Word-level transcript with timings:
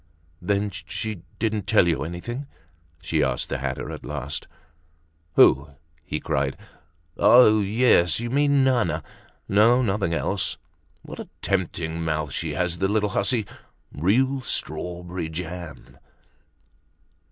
"Then 0.41 0.71
she 0.71 1.21
didn't 1.37 1.67
tell 1.67 1.87
you 1.87 2.03
anything?" 2.03 2.47
she 3.03 3.21
asked 3.23 3.49
the 3.49 3.59
hatter 3.59 3.91
at 3.91 4.03
last. 4.03 4.47
"Who?" 5.35 5.75
he 6.03 6.19
cried. 6.19 6.57
"Ah, 7.19 7.59
yes; 7.59 8.19
you 8.19 8.31
mean 8.31 8.63
Nana. 8.63 9.03
No, 9.47 9.83
nothing 9.83 10.15
else. 10.15 10.57
What 11.03 11.19
a 11.19 11.29
tempting 11.43 12.01
mouth 12.03 12.31
she 12.31 12.55
has, 12.55 12.79
the 12.79 12.87
little 12.87 13.09
hussy! 13.09 13.45
Real 13.93 14.41
strawberry 14.41 15.29
jam!" 15.29 15.99